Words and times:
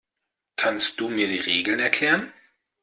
Kannst 0.55 0.99
du 0.99 1.09
mir 1.09 1.27
die 1.27 1.37
Regeln 1.37 1.79
erklären? 1.79 2.33